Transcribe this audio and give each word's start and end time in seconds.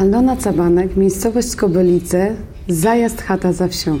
Aldona 0.00 0.36
Cabanek, 0.36 0.96
miejscowość 0.96 1.48
Skobylice, 1.48 2.36
zajazd 2.68 3.22
chata 3.22 3.52
za 3.52 3.68
wsią. 3.68 3.98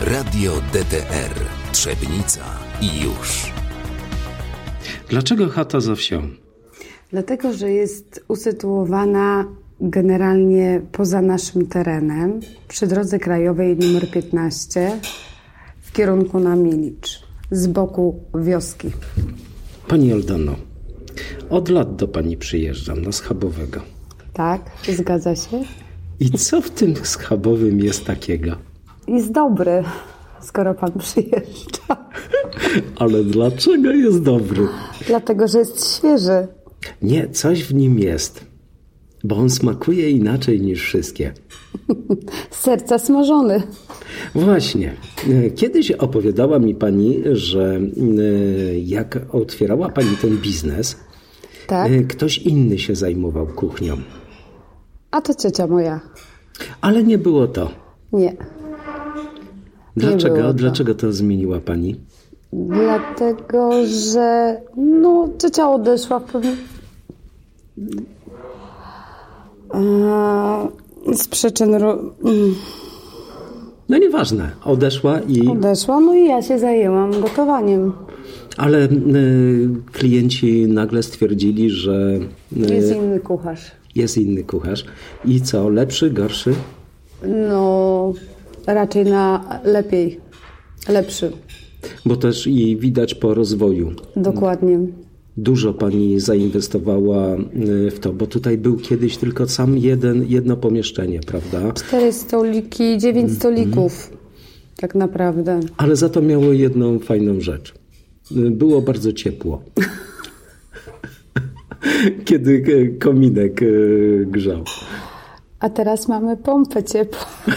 Radio 0.00 0.52
DTR 0.72 1.34
Trzebnica 1.72 2.44
i 2.82 3.04
już. 3.04 3.52
Dlaczego 5.08 5.48
chata 5.48 5.80
za 5.80 5.94
wsią? 5.94 6.28
Dlatego, 7.10 7.52
że 7.52 7.70
jest 7.70 8.24
usytuowana 8.28 9.44
generalnie 9.80 10.82
poza 10.92 11.22
naszym 11.22 11.66
terenem, 11.66 12.40
przy 12.68 12.86
drodze 12.86 13.18
krajowej 13.18 13.72
nr 13.72 14.10
15 14.10 15.00
w 15.80 15.92
kierunku 15.92 16.40
na 16.40 16.56
Milicz, 16.56 17.22
z 17.50 17.66
boku 17.66 18.20
wioski. 18.34 18.90
Pani 19.88 20.12
Aldono, 20.12 20.56
od 21.50 21.68
lat 21.68 21.96
do 21.96 22.08
pani 22.08 22.36
przyjeżdżam 22.36 23.02
na 23.02 23.12
Schabowego. 23.12 23.95
Tak, 24.36 24.60
zgadza 24.96 25.36
się. 25.36 25.62
I 26.20 26.30
co 26.30 26.60
w 26.62 26.70
tym 26.70 26.94
Schabowym 27.02 27.80
jest 27.80 28.04
takiego? 28.04 28.50
Jest 29.08 29.32
dobry, 29.32 29.84
skoro 30.40 30.74
pan 30.74 30.92
przyjeżdża. 30.98 31.96
Ale 32.96 33.24
dlaczego 33.24 33.90
jest 33.90 34.22
dobry? 34.22 34.68
Dlatego, 35.06 35.48
że 35.48 35.58
jest 35.58 35.96
świeży. 35.96 36.46
Nie, 37.02 37.28
coś 37.28 37.64
w 37.64 37.74
nim 37.74 37.98
jest, 37.98 38.44
bo 39.24 39.36
on 39.36 39.50
smakuje 39.50 40.10
inaczej 40.10 40.60
niż 40.60 40.82
wszystkie. 40.82 41.32
Serca 42.50 42.98
smażony. 42.98 43.62
Właśnie. 44.34 44.94
Kiedyś 45.56 45.90
opowiadała 45.92 46.58
mi 46.58 46.74
pani, 46.74 47.22
że 47.32 47.80
e, 47.80 48.78
jak 48.78 49.18
otwierała 49.34 49.88
pani 49.88 50.16
ten 50.22 50.36
biznes, 50.38 50.96
Tak? 51.66 51.92
e, 51.92 52.00
ktoś 52.02 52.38
inny 52.38 52.78
się 52.78 52.94
zajmował 52.94 53.46
kuchnią. 53.46 53.96
A 55.10 55.20
to 55.20 55.34
ciocia 55.34 55.66
moja. 55.66 56.00
Ale 56.80 57.02
nie 57.04 57.18
było 57.18 57.46
to. 57.46 57.70
Nie. 58.12 58.36
Dlaczego? 59.96 60.36
to. 60.36 60.54
Dlaczego 60.54 60.94
to 60.94 61.12
zmieniła 61.12 61.60
pani? 61.60 61.96
Dlatego, 62.52 63.70
że 63.86 64.60
no, 64.76 65.28
ciocia 65.38 65.70
odeszła 65.70 66.18
w 66.18 66.24
pewnym... 66.24 66.56
Z 71.12 71.28
przyczyn 71.28 71.74
mm, 71.74 72.54
No 73.88 73.98
nieważne. 73.98 74.50
Odeszła 74.64 75.20
i... 75.20 75.48
odeszła, 75.48 76.00
no 76.00 76.14
i 76.14 76.24
ja 76.24 76.42
się 76.42 76.58
zajęłam 76.58 77.20
gotowaniem. 77.20 77.92
Ale 78.56 78.84
y, 78.84 79.68
klienci 79.92 80.66
nagle 80.68 81.02
stwierdzili, 81.02 81.70
że 81.70 82.18
y, 82.70 82.74
Jest 82.74 82.96
inny 82.96 83.20
kucharz. 83.20 83.70
Jest 83.96 84.18
inny 84.18 84.44
kucharz. 84.44 84.84
I 85.24 85.40
co? 85.40 85.68
Lepszy, 85.68 86.10
gorszy? 86.10 86.54
No, 87.48 88.12
raczej 88.66 89.04
na 89.04 89.60
lepiej. 89.64 90.20
Lepszy. 90.88 91.32
Bo 92.06 92.16
też 92.16 92.46
i 92.46 92.76
widać 92.76 93.14
po 93.14 93.34
rozwoju. 93.34 93.92
Dokładnie. 94.16 94.78
Dużo 95.36 95.74
pani 95.74 96.20
zainwestowała 96.20 97.36
y, 97.86 97.90
w 97.90 97.98
to, 98.00 98.12
bo 98.12 98.26
tutaj 98.26 98.58
był 98.58 98.76
kiedyś 98.76 99.16
tylko 99.16 99.48
sam 99.48 99.78
jeden, 99.78 100.24
jedno 100.28 100.56
pomieszczenie, 100.56 101.20
prawda? 101.26 101.72
Cztery 101.72 102.12
stoliki, 102.12 102.98
dziewięć 102.98 103.32
stolików. 103.32 104.10
Tak 104.76 104.94
naprawdę. 104.94 105.60
Ale 105.76 105.96
za 105.96 106.08
to 106.08 106.22
miało 106.22 106.52
jedną 106.52 106.98
fajną 106.98 107.40
rzecz. 107.40 107.74
Y, 108.36 108.50
Było 108.50 108.82
bardzo 108.82 109.12
ciepło. 109.12 109.62
Kiedy 112.24 112.50
y, 112.68 112.96
kominek 112.98 113.62
y, 113.62 114.26
grzał. 114.30 114.64
A 115.60 115.68
teraz 115.70 116.08
mamy 116.08 116.36
pompę 116.36 116.82
ciepła. 116.84 117.26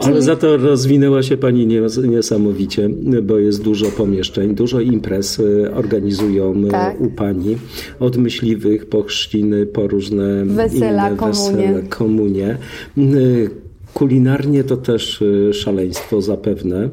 Ale 0.00 0.22
za 0.22 0.36
to 0.36 0.56
rozwinęła 0.56 1.22
się 1.22 1.36
pani 1.36 1.66
nies- 1.66 2.08
niesamowicie, 2.08 2.88
bo 3.22 3.38
jest 3.38 3.62
dużo 3.62 3.86
pomieszczeń, 3.86 4.54
dużo 4.54 4.80
imprez 4.80 5.38
y, 5.38 5.70
organizują 5.74 6.54
Tak. 6.70 7.00
u 7.00 7.10
pani. 7.10 7.56
Od 8.00 8.16
myśliwych 8.16 8.86
po 8.86 9.02
chrzciny, 9.02 9.66
po 9.66 9.88
różne 9.88 10.44
Wesela, 10.44 11.08
inne 11.08 11.16
komunie. 11.16 11.56
wesele, 11.56 11.82
komunie. 11.88 12.58
Y, 12.98 13.50
Kulinarnie 13.94 14.64
to 14.64 14.76
też 14.76 15.24
szaleństwo 15.52 16.20
zapewne. 16.20 16.88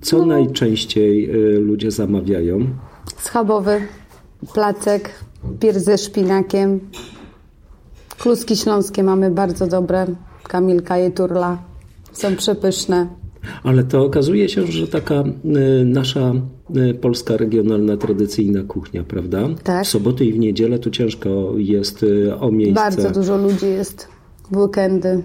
Co 0.00 0.18
No. 0.18 0.26
najczęściej 0.26 1.30
ludzie 1.60 1.90
zamawiają? 1.90 2.66
Schabowy, 3.18 3.80
placek, 4.54 5.10
pier 5.60 5.80
ze 5.80 5.98
szpinakiem. 5.98 6.80
Kluski 8.18 8.56
śląskie 8.56 9.02
mamy 9.02 9.30
bardzo 9.30 9.66
dobre. 9.66 10.06
Kamilka 10.42 10.96
je 10.96 11.10
turla. 11.10 11.58
Są 12.12 12.36
przepyszne. 12.36 13.06
Ale 13.62 13.84
to 13.84 14.04
okazuje 14.04 14.48
się, 14.48 14.66
że 14.66 14.88
taka 14.88 15.24
y, 15.24 15.84
nasza 15.84 16.32
y, 16.76 16.94
polska 16.94 17.36
regionalna 17.36 17.96
tradycyjna 17.96 18.62
kuchnia, 18.62 19.04
prawda? 19.04 19.48
Tak. 19.62 19.84
W 19.84 19.88
soboty 19.88 20.24
i 20.24 20.32
w 20.32 20.38
niedzielę 20.38 20.78
tu 20.78 20.90
ciężko 20.90 21.52
jest 21.56 22.02
y, 22.02 22.36
o 22.36 22.50
miejsce. 22.52 22.74
Bardzo 22.74 23.10
dużo 23.10 23.36
ludzi 23.36 23.66
jest 23.66 24.08
w 24.50 24.56
weekendy. 24.56 25.22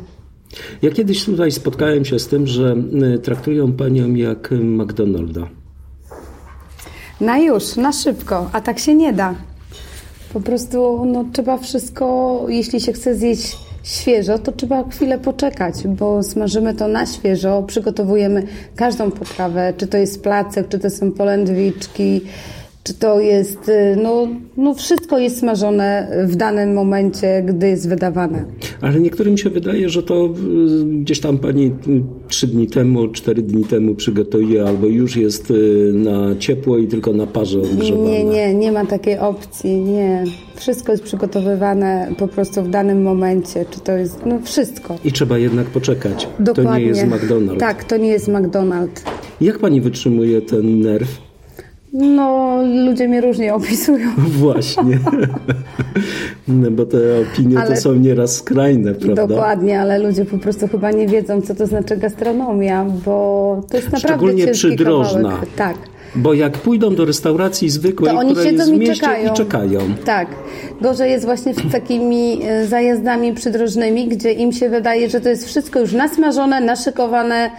Ja 0.81 0.91
kiedyś 0.91 1.25
tutaj 1.25 1.51
spotkałem 1.51 2.05
się 2.05 2.19
z 2.19 2.27
tym, 2.27 2.47
że 2.47 2.75
traktują 3.23 3.73
panią 3.73 4.13
jak 4.13 4.51
McDonalda. 4.51 5.47
Na 7.21 7.37
już, 7.37 7.75
na 7.75 7.91
szybko, 7.91 8.49
a 8.53 8.61
tak 8.61 8.79
się 8.79 8.95
nie 8.95 9.13
da. 9.13 9.35
Po 10.33 10.41
prostu 10.41 11.05
no, 11.05 11.25
trzeba 11.33 11.57
wszystko, 11.57 12.45
jeśli 12.49 12.81
się 12.81 12.93
chce 12.93 13.15
zjeść 13.15 13.57
świeżo, 13.83 14.39
to 14.39 14.51
trzeba 14.51 14.89
chwilę 14.89 15.17
poczekać, 15.19 15.87
bo 15.87 16.23
smażymy 16.23 16.73
to 16.73 16.87
na 16.87 17.05
świeżo, 17.05 17.63
przygotowujemy 17.67 18.47
każdą 18.75 19.11
potrawę, 19.11 19.73
czy 19.77 19.87
to 19.87 19.97
jest 19.97 20.23
placek, 20.23 20.67
czy 20.67 20.79
to 20.79 20.89
są 20.89 21.11
polędwiczki, 21.11 22.21
czy 22.83 22.93
to 22.93 23.19
jest, 23.19 23.69
y, 23.69 23.97
no, 24.03 24.27
no 24.57 24.73
wszystko 24.73 25.19
jest 25.19 25.39
smażone 25.39 26.07
w 26.27 26.35
danym 26.35 26.73
momencie, 26.73 27.43
gdy 27.45 27.67
jest 27.67 27.89
wydawane. 27.89 28.45
Ale 28.81 28.99
niektórym 28.99 29.37
się 29.37 29.49
wydaje, 29.49 29.89
że 29.89 30.03
to 30.03 30.25
y, 30.25 30.85
gdzieś 30.85 31.19
tam 31.19 31.37
pani 31.37 31.65
y, 31.65 31.71
trzy 32.27 32.47
dni 32.47 32.67
temu, 32.67 33.07
cztery 33.07 33.41
dni 33.41 33.63
temu 33.63 33.95
przygotuje, 33.95 34.63
albo 34.63 34.87
już 34.87 35.15
jest 35.15 35.53
na 35.93 36.35
ciepło 36.39 36.77
i 36.77 36.87
tylko 36.87 37.13
na 37.13 37.27
parze 37.27 37.59
odgrzewane. 37.59 38.09
Nie, 38.09 38.23
nie, 38.23 38.53
nie 38.53 38.71
ma 38.71 38.85
takiej 38.85 39.19
opcji, 39.19 39.75
nie. 39.75 40.23
Wszystko 40.55 40.91
jest 40.91 41.03
przygotowywane 41.03 42.13
po 42.17 42.27
prostu 42.27 42.63
w 42.63 42.69
danym 42.69 43.03
momencie, 43.03 43.65
czy 43.71 43.79
to 43.79 43.91
jest, 43.91 44.19
no 44.25 44.39
wszystko. 44.43 44.95
I 45.05 45.11
trzeba 45.11 45.37
jednak 45.37 45.67
poczekać. 45.67 46.27
Dokładnie. 46.39 46.71
To 46.71 46.79
nie 46.79 46.85
jest 46.85 47.01
McDonald's. 47.01 47.57
Tak, 47.57 47.83
to 47.83 47.97
nie 47.97 48.09
jest 48.09 48.27
McDonald's. 48.27 49.01
Jak 49.41 49.59
pani 49.59 49.81
wytrzymuje 49.81 50.41
ten 50.41 50.79
nerw? 50.79 51.30
No, 51.93 52.57
ludzie 52.85 53.07
mnie 53.07 53.21
różnie 53.21 53.53
opisują. 53.55 54.07
Właśnie. 54.41 54.99
No, 56.47 56.71
bo 56.71 56.85
te 56.85 56.97
opinie 57.33 57.59
Ale- 57.59 57.75
to 57.75 57.81
są 57.81 57.93
nieraz 57.93 58.35
skrajne, 58.35 58.93
prawda? 58.93 59.27
Dokładnie, 59.27 59.81
ale 59.81 59.99
ludzie 59.99 60.25
po 60.25 60.37
prostu 60.37 60.67
chyba 60.67 60.91
nie 60.91 61.07
wiedzą, 61.07 61.41
co 61.41 61.55
to 61.55 61.67
znaczy 61.67 61.97
gastronomia, 61.97 62.85
bo 63.05 63.61
to 63.69 63.77
jest 63.77 63.91
naprawdę 63.91 64.07
Szczególnie 64.07 64.47
przydrożna. 64.47 65.21
kawałek. 65.29 65.49
Tak. 65.55 65.75
Bo 66.15 66.33
jak 66.33 66.57
pójdą 66.57 66.95
do 66.95 67.05
restauracji 67.05 67.69
zwykłej, 67.69 68.11
To 68.13 68.19
oni 68.19 68.31
która 68.31 68.45
jest 68.51 68.59
siedzą 68.59 68.77
w 68.77 68.81
i 68.81 68.87
czekają. 68.93 69.31
i 69.33 69.35
czekają. 69.37 69.79
Tak. 70.05 70.27
Gorzej 70.81 71.11
jest 71.11 71.25
właśnie 71.25 71.53
z 71.53 71.71
takimi 71.71 72.39
e, 72.43 72.65
zajazdami 72.67 73.33
przydrożnymi, 73.33 74.07
gdzie 74.07 74.31
im 74.31 74.51
się 74.51 74.69
wydaje, 74.69 75.09
że 75.09 75.21
to 75.21 75.29
jest 75.29 75.45
wszystko 75.47 75.79
już 75.79 75.93
nasmażone, 75.93 76.61
naszykowane 76.61 77.49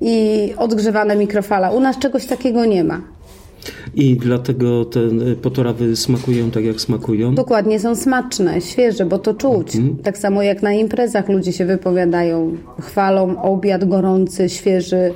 i 0.00 0.52
odgrzewane 0.56 1.16
mikrofala. 1.16 1.70
U 1.70 1.80
nas 1.80 1.98
czegoś 1.98 2.26
takiego 2.26 2.64
nie 2.64 2.84
ma. 2.84 3.00
I 3.94 4.16
dlatego 4.16 4.84
te 4.84 5.00
y, 5.00 5.36
potrawy 5.42 5.96
smakują 5.96 6.50
tak, 6.50 6.64
jak 6.64 6.80
smakują. 6.80 7.34
Dokładnie, 7.34 7.80
są 7.80 7.94
smaczne, 7.96 8.60
świeże, 8.60 9.06
bo 9.06 9.18
to 9.18 9.34
czuć. 9.34 9.72
Tak 10.02 10.18
samo 10.18 10.42
jak 10.42 10.62
na 10.62 10.72
imprezach 10.72 11.28
ludzie 11.28 11.52
się 11.52 11.64
wypowiadają, 11.66 12.56
chwalą 12.80 13.42
obiad 13.42 13.88
gorący, 13.88 14.48
świeży. 14.48 15.12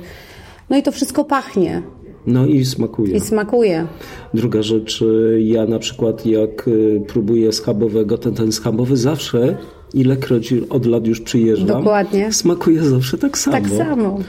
No 0.69 0.77
i 0.77 0.83
to 0.83 0.91
wszystko 0.91 1.23
pachnie 1.25 1.81
No 2.27 2.45
i 2.45 2.65
smakuje. 2.65 3.15
i 3.15 3.19
smakuje. 3.19 3.87
Druga 4.33 4.61
rzecz, 4.61 5.01
y, 5.01 5.41
ja 5.43 5.65
na 5.65 5.79
przykład 5.79 6.25
jak 6.25 6.67
y, 6.67 7.01
próbuję 7.07 7.51
schabowego, 7.51 8.17
to 8.17 8.31
ten 8.31 8.51
schabowy 8.51 8.97
zawsze, 8.97 9.57
ilekroć 9.93 10.53
od 10.69 10.85
lat 10.85 11.07
już 11.07 11.21
przyjeżdżam, 11.21 11.67
Dokładnie. 11.67 12.33
smakuje 12.33 12.83
zawsze 12.83 13.17
tak 13.17 13.37
samo. 13.37 13.57
Tak 13.57 13.69
samo. 13.69 14.19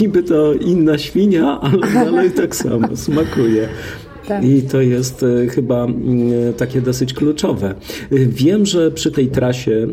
Niby 0.00 0.22
to 0.22 0.54
inna 0.54 0.98
świnia, 0.98 1.60
ale 1.60 1.92
dalej 2.04 2.30
tak 2.30 2.56
samo 2.56 2.96
smakuje. 2.96 3.68
Tak. 4.28 4.44
I 4.44 4.62
to 4.62 4.80
jest 4.80 5.22
e, 5.22 5.46
chyba 5.46 5.84
mm, 5.84 6.54
takie 6.56 6.80
dosyć 6.80 7.14
kluczowe. 7.14 7.68
E, 7.68 7.74
Wiem, 8.10 8.66
że 8.66 8.90
przy 8.90 9.10
tej 9.10 9.28
trasie 9.28 9.86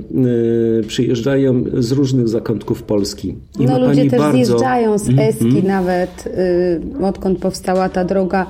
e, 0.80 0.84
przyjeżdżają 0.84 1.64
z 1.78 1.92
różnych 1.92 2.28
zakątków 2.28 2.84
Polski. 2.84 3.36
I 3.60 3.66
No 3.66 3.80
ludzie 3.88 4.02
też 4.02 4.20
bardzo... 4.20 4.26
Mhm. 4.26 4.46
zjeżdżają 4.46 4.98
z 4.98 5.10
Eski 5.18 5.64
nawet, 5.64 6.28
y, 6.28 7.06
odkąd 7.06 7.40
powstała 7.40 7.90
ta 7.90 8.06
droga 8.06 8.48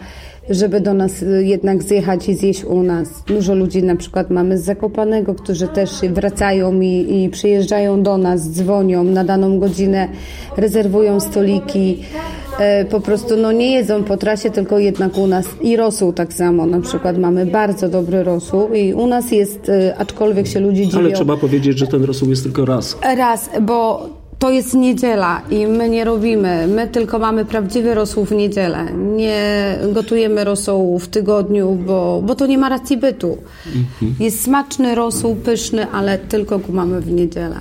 żeby 0.50 0.82
do 0.82 0.94
nas 0.94 1.24
y, 1.24 1.44
jednak 1.46 1.84
zjechać 1.84 2.30
i 2.30 2.36
zjeść 2.36 2.64
u 2.64 2.84
nas. 2.84 3.08
Dużo 3.28 3.56
ludzi 3.56 3.84
na 3.84 3.96
przykład 3.96 4.30
mamy 4.30 4.58
z 4.58 4.64
Zakopanego, 4.64 5.36
którzy 5.36 5.68
też 5.68 5.90
wracają 6.14 6.80
i, 6.82 7.24
i 7.24 7.30
przyjeżdżają 7.30 8.04
do 8.04 8.18
nas, 8.18 8.50
dzwonią 8.52 9.04
na 9.04 9.24
daną 9.24 9.60
godzinę, 9.60 10.08
rezerwują 10.58 11.20
stoliki. 11.20 12.00
E, 12.60 12.86
Po 12.86 13.00
prostu 13.00 13.38
no, 13.38 13.52
nie 13.52 13.72
jedzą 13.72 14.04
po 14.04 14.18
trasie, 14.18 14.50
tylko 14.50 14.80
jednak 14.80 15.18
u 15.18 15.28
nas. 15.28 15.46
I 15.62 15.78
rosół 15.78 16.14
tak 16.14 16.34
samo. 16.34 16.66
Na 16.66 16.82
przykład 16.82 17.18
mamy 17.18 17.46
bardzo 17.46 17.90
dobry 17.90 18.24
rosół 18.24 18.74
i 18.74 18.94
u 18.94 19.08
nas 19.08 19.32
jest, 19.32 19.70
e, 19.70 19.96
aczkolwiek 19.98 20.48
się 20.48 20.60
ludzie 20.60 20.86
dziwią. 20.86 21.00
Ale 21.00 21.12
trzeba 21.12 21.38
powiedzieć, 21.38 21.78
że 21.78 21.88
ten 21.88 22.04
rosół 22.04 22.30
jest 22.30 22.44
tylko 22.44 22.66
raz. 22.66 22.98
Raz, 23.18 23.50
bo 23.62 24.10
to 24.46 24.52
jest 24.52 24.74
niedziela 24.74 25.42
i 25.50 25.68
my 25.68 25.90
nie 25.90 26.04
robimy. 26.04 26.68
My 26.68 26.88
tylko 26.88 27.20
mamy 27.20 27.46
prawdziwy 27.46 27.94
rosół 27.94 28.26
w 28.26 28.32
niedzielę. 28.32 28.86
Nie 28.94 29.78
gotujemy 29.94 30.44
rosołu 30.44 31.00
w 31.00 31.08
tygodniu, 31.08 31.72
bo, 31.72 32.22
bo 32.26 32.36
to 32.36 32.46
nie 32.46 32.58
ma 32.58 32.70
racji 32.70 32.98
bytu. 32.98 33.38
Jest 34.20 34.44
smaczny 34.44 34.96
rosół, 34.96 35.36
pyszny, 35.36 35.88
ale 35.92 36.18
tylko 36.18 36.60
go 36.60 36.74
mamy 36.74 37.02
w 37.02 37.12
niedzielę. 37.12 37.60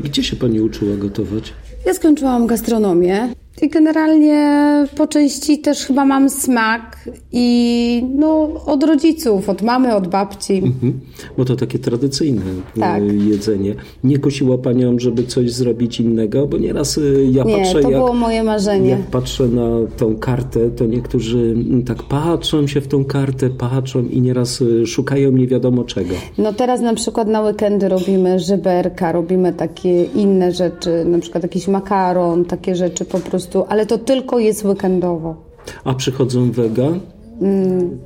Gdzie 0.00 0.22
się 0.22 0.36
pani 0.36 0.60
uczyła 0.60 0.96
gotować? 0.96 1.52
Ja 1.86 1.94
skończyłam 1.94 2.46
gastronomię 2.46 3.28
i 3.62 3.68
generalnie 3.68 4.62
po 4.96 5.06
części 5.06 5.58
też 5.58 5.86
chyba 5.86 6.04
mam 6.04 6.30
smak 6.30 7.08
i 7.32 8.04
no, 8.14 8.48
od 8.66 8.82
rodziców, 8.84 9.48
od 9.48 9.62
mamy, 9.62 9.94
od 9.94 10.08
babci. 10.08 10.54
Mhm. 10.54 11.00
Bo 11.38 11.44
to 11.44 11.56
takie 11.56 11.78
tradycyjne 11.78 12.42
Tak. 12.80 13.02
y, 13.02 13.16
jedzenie. 13.16 13.74
Nie 14.04 14.18
kusiła 14.18 14.58
panią, 14.58 14.98
żeby 14.98 15.24
coś 15.24 15.52
zrobić 15.52 16.00
innego? 16.00 16.46
Bo 16.46 16.58
nieraz 16.58 16.98
y, 16.98 17.28
ja 17.32 17.44
Nie, 17.44 17.56
patrzę, 17.56 17.72
to 17.82 17.90
jak, 17.90 18.00
było 18.00 18.12
moje 18.14 18.42
marzenie. 18.42 18.90
jak 18.90 19.00
patrzę 19.02 19.48
na 19.48 19.68
tą 19.96 20.16
kartę, 20.16 20.70
to 20.70 20.86
niektórzy 20.86 21.38
mm, 21.38 21.82
tak 21.84 22.02
patrzą 22.02 22.66
się 22.66 22.80
w 22.80 22.88
tą 22.88 23.04
kartę, 23.04 23.50
patrzą 23.50 24.04
i 24.04 24.20
nieraz 24.20 24.60
y, 24.60 24.86
szukają 24.86 25.32
nie 25.32 25.46
wiadomo 25.46 25.84
czego. 25.84 26.14
No 26.38 26.52
teraz 26.52 26.80
na 26.80 26.94
przykład 26.94 27.28
na 27.28 27.40
weekendy 27.42 27.88
robimy 27.88 28.38
żeberka, 28.38 29.12
robimy 29.12 29.52
takie 29.52 30.04
inne 30.04 30.52
rzeczy, 30.52 31.04
na 31.04 31.18
przykład 31.18 31.42
jakiś 31.42 31.68
makaron, 31.68 32.44
takie 32.44 32.74
rzeczy 32.76 33.04
po 33.04 33.18
prostu, 33.18 33.41
ale 33.68 33.86
to 33.86 33.98
tylko 33.98 34.38
jest 34.38 34.64
weekendowo. 34.64 35.36
A 35.84 35.94
przychodzą 35.94 36.50
wega? 36.52 36.84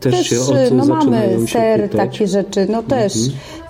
też, 0.00 0.28
się 0.28 0.40
od, 0.40 0.56
no 0.72 0.86
mamy 0.86 1.38
ser. 1.48 1.80
Mhm. 1.82 1.90
takie 2.08 2.26
rzeczy, 2.26 2.66
no 2.70 2.82
też, 2.82 3.12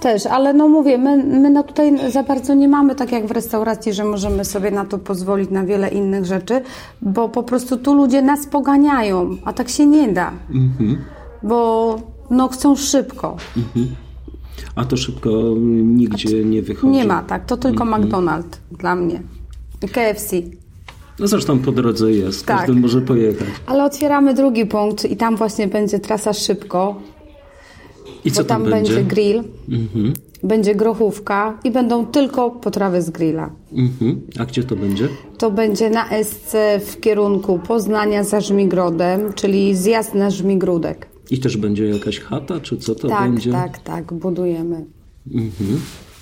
też, 0.00 0.26
ale 0.26 0.54
no 0.54 0.68
mówię, 0.68 0.98
my, 0.98 1.16
my 1.24 1.50
no 1.50 1.62
tutaj 1.62 2.10
za 2.12 2.22
bardzo 2.22 2.54
nie 2.54 2.68
mamy 2.68 2.94
tak 2.94 3.12
jak 3.12 3.26
w 3.26 3.30
restauracji, 3.30 3.92
że 3.92 4.04
możemy 4.04 4.44
sobie 4.44 4.70
na 4.70 4.84
to 4.84 4.98
pozwolić, 4.98 5.50
na 5.50 5.64
wiele 5.64 5.88
innych 5.88 6.24
rzeczy, 6.24 6.60
bo 7.02 7.28
po 7.28 7.42
prostu 7.42 7.76
tu 7.76 7.94
ludzie 7.94 8.22
nas 8.22 8.46
poganiają, 8.46 9.36
a 9.44 9.52
tak 9.52 9.68
się 9.68 9.86
nie 9.86 10.08
da, 10.08 10.32
Mhm. 10.54 10.98
bo 11.42 11.96
no 12.30 12.48
chcą 12.48 12.76
szybko. 12.76 13.36
A 14.74 14.84
to 14.84 14.96
szybko 14.96 15.30
mm, 15.30 15.96
nigdzie 15.96 16.44
nie 16.44 16.62
wychodzi. 16.62 16.92
Nie 16.92 17.04
ma 17.04 17.22
tak, 17.22 17.46
to 17.46 17.56
tylko 17.56 17.84
Mhm. 17.84 18.02
McDonald's 18.04 18.56
dla 18.78 18.96
mnie. 18.96 19.22
KFC. 19.92 20.36
No 21.18 21.26
zresztą 21.26 21.58
po 21.58 21.72
drodze 21.72 22.12
jest, 22.12 22.46
Tak. 22.46 22.56
każdy 22.58 22.80
może 22.80 23.00
pojechać. 23.00 23.48
Ale 23.66 23.84
otwieramy 23.84 24.34
drugi 24.34 24.66
punkt 24.66 25.04
i 25.04 25.16
tam 25.16 25.36
właśnie 25.36 25.68
będzie 25.68 25.98
trasa 25.98 26.32
szybko, 26.32 27.00
I 28.24 28.30
co 28.30 28.42
bo 28.42 28.48
tam, 28.48 28.64
będzie? 28.64 28.94
będzie 28.94 29.14
grill, 29.14 29.42
Mhm. 29.72 30.12
będzie 30.42 30.74
grochówka 30.74 31.58
i 31.64 31.70
będą 31.70 32.06
tylko 32.06 32.50
potrawy 32.50 33.02
z 33.02 33.10
grilla. 33.10 33.50
Mhm. 33.72 34.20
A 34.38 34.44
gdzie 34.44 34.64
to 34.64 34.76
będzie? 34.76 35.08
To 35.38 35.50
będzie 35.50 35.90
na 35.90 36.08
SC 36.22 36.54
w 36.86 37.00
kierunku 37.00 37.58
Poznania 37.58 38.24
za 38.24 38.40
Żmigrodem, 38.40 39.32
czyli 39.32 39.76
zjazd 39.76 40.14
na 40.14 40.30
Żmigródek. 40.30 41.08
I 41.30 41.38
też 41.38 41.56
będzie 41.56 41.86
jakaś 41.88 42.20
chata, 42.20 42.60
czy 42.60 42.76
co 42.76 42.94
to 42.94 43.08
tak, 43.08 43.30
będzie? 43.30 43.52
tak, 43.52 43.78
tak, 43.78 44.12
budujemy. 44.12 44.84
Mhm. 45.34 45.80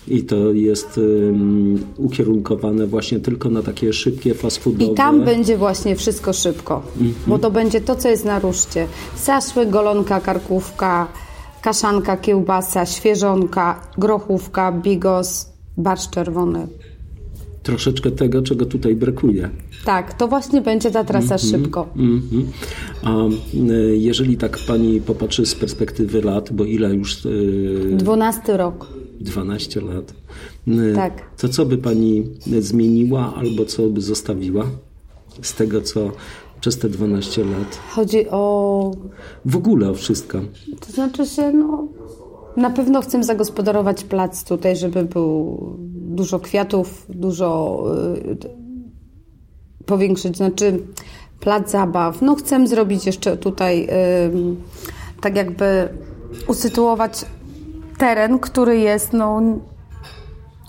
I 0.09 0.23
to 0.23 0.53
jest 0.53 0.99
um, 0.99 1.79
ukierunkowane 1.97 2.87
właśnie 2.87 3.21
tylko 3.21 3.51
na 3.51 3.63
takie 3.63 3.93
szybkie 3.93 4.35
fast 4.35 4.59
foodowe. 4.59 4.93
I 4.93 4.95
tam 4.95 5.25
będzie 5.25 5.57
właśnie 5.57 5.97
wszystko 5.97 6.33
szybko, 6.33 6.83
bo 7.27 7.39
to 7.39 7.51
będzie 7.51 7.81
to, 7.81 7.97
co 7.97 8.09
jest 8.09 8.25
na 8.25 8.39
ruszcie. 8.39 8.87
Zaszły, 9.17 9.67
golonka, 9.67 10.21
karkówka, 10.21 11.09
kaszanka, 11.63 12.17
kiełbasa, 12.17 12.87
świeżonka, 12.87 13.81
grochówka, 13.99 14.73
bigos, 14.73 15.53
barszcz 15.77 16.11
czerwony. 16.11 16.67
Troszeczkę 17.63 18.11
tego, 18.11 18.43
czego 18.43 18.67
tutaj 18.67 18.95
brakuje. 18.95 19.51
Tak, 19.85 20.15
to 20.15 20.29
właśnie 20.29 20.61
będzie 20.61 20.91
ta 20.91 21.05
trasa 21.05 21.39
szybko. 21.39 21.87
Mhm. 21.97 22.47
A 23.03 23.27
y, 23.73 23.97
jeżeli 23.97 24.37
tak 24.37 24.59
pani 24.67 25.01
popatrzy 25.01 25.47
z 25.47 25.55
perspektywy 25.55 26.23
lat, 26.23 26.53
bo 26.53 26.65
ile 26.65 26.95
już 26.95 27.25
y, 27.25 27.95
12 27.97 28.57
rok. 28.57 28.87
12 29.21 29.81
lat. 29.81 30.15
Tak. 30.95 31.23
To 31.37 31.49
co 31.49 31.67
by 31.67 31.79
pani 31.79 32.25
zmieniła 32.61 33.35
albo 33.37 33.65
co 33.65 33.83
by 33.83 34.01
zostawiła 34.01 34.67
z 35.43 35.55
tego, 35.55 35.83
co 35.83 36.11
przez 36.61 36.79
te 36.79 36.89
12 36.89 37.45
lat? 37.45 37.79
Chodzi 37.91 38.29
o 38.29 38.91
W 39.45 39.57
ogóle 39.57 39.91
o 39.91 39.95
wszystko. 39.95 40.41
To 40.87 40.93
znaczy 40.93 41.27
się, 41.27 41.53
no, 41.53 41.89
na 42.57 42.71
pewno 42.71 43.03
chcę 43.03 43.25
zagospodarować 43.25 44.05
plac 44.05 44.45
tutaj, 44.45 44.77
żeby 44.77 45.05
był 45.05 45.59
dużo 45.95 46.41
kwiatów, 46.41 47.07
dużo 47.09 47.81
y, 48.17 48.37
powiększyć, 49.87 50.37
znaczy 50.37 50.79
plac 51.41 51.71
zabaw. 51.71 52.23
No 52.23 52.35
chcę 52.35 52.67
zrobić 52.67 53.07
jeszcze 53.07 53.37
tutaj 53.37 53.89
tak 55.21 55.37
jakby 55.37 55.89
usytuować 56.49 57.25
teren, 57.99 58.39
który 58.39 58.79
jest 58.79 59.13
no, 59.13 59.43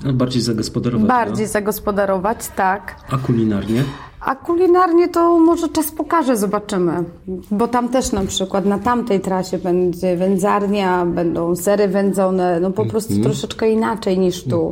A 0.10 0.14
Bardziej 0.14 0.42
zagospodarować. 0.42 1.08
bardziej 1.08 1.48
zagospodarować, 1.48 2.38
tak. 2.56 2.96
A 3.12 3.18
kulinarnie? 3.18 3.84
A 4.20 4.36
kulinarnie 4.36 5.08
to 5.10 5.40
może 5.40 5.70
czas 5.70 5.92
pokaże, 5.92 6.38
zobaczymy. 6.38 7.04
Bo 7.52 7.68
tam 7.68 7.90
też 7.90 8.12
na 8.12 8.26
przykład 8.26 8.66
na 8.66 8.80
tamtej 8.80 9.20
trasie 9.20 9.58
będzie 9.58 10.18
wędzarnia, 10.18 11.06
będą 11.06 11.56
sery 11.56 11.88
wędzone, 11.88 12.60
no 12.60 12.72
po 12.72 12.86
prostu 12.86 13.14
troszeczkę 13.24 13.72
inaczej 13.72 14.20
niż 14.20 14.44
tu. 14.44 14.72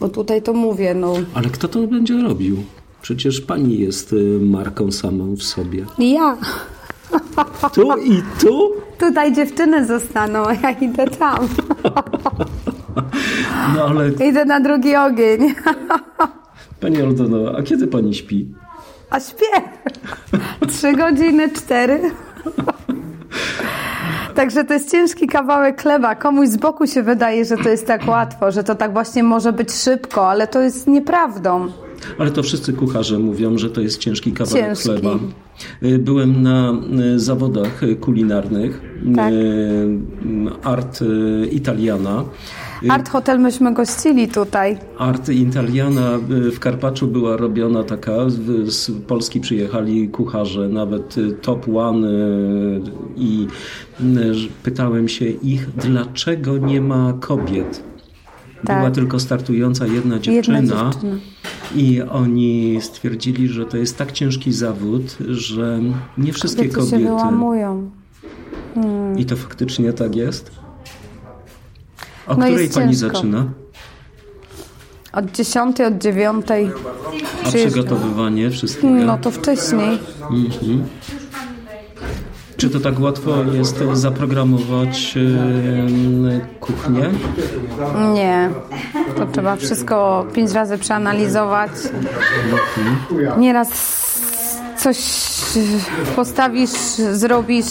Bo 0.00 0.08
tutaj 0.08 0.42
to 0.42 0.52
mówię, 0.52 0.94
no 0.94 1.12
Ale 1.34 1.48
kto 1.48 1.68
to 1.68 1.86
będzie 1.86 2.22
robił? 2.22 2.56
Przecież 3.02 3.40
pani 3.40 3.78
jest 3.78 4.12
y, 4.12 4.38
marką 4.42 4.92
samą 4.92 5.36
w 5.36 5.42
sobie. 5.42 5.86
ja. 5.98 6.36
Tu 7.74 7.98
i 7.98 8.22
tu? 8.40 8.70
Tutaj 8.98 9.32
dziewczyny 9.32 9.86
zostaną, 9.86 10.46
a 10.46 10.54
ja 10.54 10.70
idę 10.70 11.06
tam. 11.06 11.38
No 13.76 13.84
ale 13.84 14.08
Idę 14.08 14.44
na 14.44 14.60
drugi 14.60 14.96
ogień. 14.96 15.54
pani 16.80 17.02
Aldono, 17.02 17.58
a 17.58 17.62
kiedy 17.62 17.86
pani 17.86 18.14
śpi? 18.14 18.54
A 19.10 19.20
śpię. 19.20 19.62
Trzy 20.68 20.92
godziny, 20.92 21.48
cztery. 21.50 22.00
Także 24.34 24.64
to 24.64 24.74
jest 24.74 24.90
ciężki 24.90 25.26
kawałek 25.26 25.82
chleba. 25.82 26.14
Komuś 26.14 26.48
z 26.48 26.56
boku 26.56 26.86
się 26.86 27.02
wydaje, 27.02 27.44
że 27.44 27.56
to 27.56 27.68
jest 27.68 27.86
tak 27.86 28.08
łatwo, 28.08 28.52
że 28.52 28.64
to 28.64 28.74
tak 28.74 28.92
właśnie 28.92 29.22
może 29.22 29.52
być 29.52 29.72
szybko, 29.72 30.30
ale 30.30 30.46
to 30.46 30.60
jest 30.60 30.86
nieprawdą. 30.86 31.68
Ale 32.18 32.30
to 32.30 32.42
wszyscy 32.42 32.72
kucharze 32.72 33.18
mówią, 33.18 33.58
że 33.58 33.70
to 33.70 33.80
jest 33.80 33.98
ciężki 33.98 34.32
kawałek 34.32 34.64
Ciężki. 34.66 34.88
chleba. 34.88 35.18
Y, 35.82 35.98
Byłem 35.98 36.42
na 36.42 36.72
y, 37.14 37.20
zawodach 37.20 37.80
kulinarnych. 38.00 38.82
Tak. 39.16 39.32
y, 39.32 39.98
Art 40.62 41.02
y, 41.02 41.46
Italiana. 41.52 42.24
Art 42.88 43.08
Hotel 43.08 43.40
myśmy 43.40 43.74
gościli 43.74 44.28
tutaj. 44.28 44.78
Art 44.98 45.28
Italiana 45.28 46.18
w 46.52 46.58
Karpaczu 46.58 47.06
była 47.08 47.36
robiona 47.36 47.84
taka, 47.84 48.12
z- 48.66 48.90
Polski 49.06 49.40
przyjechali 49.40 50.08
kucharze, 50.08 50.68
nawet 50.68 51.16
top 51.42 51.66
one 51.76 52.08
i 53.16 53.46
pytałem 54.62 55.08
się 55.08 55.24
ich, 55.24 55.70
dlaczego 55.76 56.58
nie 56.58 56.80
ma 56.80 57.12
kobiet. 57.20 57.82
Tak. 58.66 58.78
Była 58.78 58.90
tylko 58.90 59.20
startująca 59.20 59.86
jedna 59.86 60.18
dziewczyna, 60.18 60.60
dziewczyna. 60.60 60.90
i 61.74 62.02
oni 62.02 62.78
stwierdzili, 62.82 63.48
że 63.48 63.66
to 63.66 63.76
jest 63.76 63.96
tak 63.98 64.12
ciężki 64.12 64.52
zawód, 64.52 65.16
że 65.28 65.80
nie 66.18 66.32
wszystkie 66.32 66.68
Kobiety 66.68 66.80
się 66.86 66.90
kobiety. 66.90 67.04
wyłamują. 67.04 67.90
I 69.18 69.26
to 69.26 69.36
faktycznie 69.36 69.92
tak 69.92 70.16
jest? 70.16 70.50
O 72.26 72.34
No 72.34 72.44
której 72.44 72.62
jest 72.62 72.74
pani 72.74 72.96
ciężko. 72.96 73.16
zaczyna? 73.16 73.46
Od 75.12 75.30
10, 75.32 75.80
od 75.80 75.98
9. 75.98 76.46
A 77.44 77.48
przygotowywanie 77.48 78.50
wszystkiego? 78.50 78.94
No 78.94 79.18
to 79.18 79.30
wcześniej. 79.30 79.98
Czy 82.58 82.70
to 82.70 82.80
tak 82.80 83.00
łatwo 83.00 83.30
jest 83.52 83.82
zaprogramować 83.92 85.14
kuchnię? 86.60 87.10
Nie. 88.14 88.50
To 89.16 89.26
trzeba 89.26 89.56
wszystko 89.56 90.26
pięć 90.34 90.52
razy 90.52 90.78
przeanalizować. 90.78 91.70
Nieraz 93.38 93.97
coś 94.94 94.98
postawisz, 96.16 96.70
zrobisz, 97.12 97.66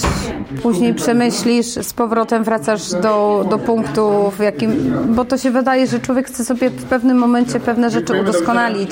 później 0.63 0.93
przemyślisz, 0.93 1.65
z 1.65 1.93
powrotem 1.93 2.43
wracasz 2.43 2.91
do, 2.91 3.45
do 3.49 3.57
punktu, 3.57 4.31
w 4.37 4.39
jakim, 4.39 4.93
bo 5.15 5.25
to 5.25 5.37
się 5.37 5.51
wydaje, 5.51 5.87
że 5.87 5.99
człowiek 5.99 6.27
chce 6.27 6.45
sobie 6.45 6.69
w 6.69 6.85
pewnym 6.85 7.17
momencie 7.17 7.59
pewne 7.59 7.89
rzeczy 7.89 8.21
udoskonalić, 8.21 8.91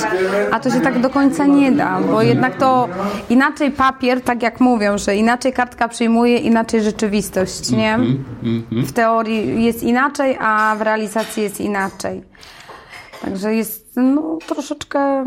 a 0.52 0.60
to 0.60 0.70
się 0.70 0.82
tak 0.82 1.02
do 1.02 1.10
końca 1.10 1.46
nie 1.46 1.72
da, 1.72 2.02
bo 2.02 2.22
jednak 2.22 2.58
to 2.58 2.90
inaczej 3.30 3.72
papier, 3.72 4.22
tak 4.22 4.44
jak 4.44 4.60
mówią, 4.60 4.98
że 4.98 5.16
inaczej 5.16 5.54
kartka 5.54 5.88
przyjmuje, 5.88 6.38
inaczej 6.38 6.84
rzeczywistość, 6.84 7.72
nie? 7.72 8.00
W 8.72 8.92
teorii 8.92 9.64
jest 9.64 9.84
inaczej, 9.84 10.38
a 10.40 10.76
w 10.80 10.82
realizacji 10.82 11.44
jest 11.44 11.62
inaczej. 11.62 12.24
Także 13.22 13.56
jest 13.56 13.86
no, 13.96 14.38
troszeczkę 14.48 15.26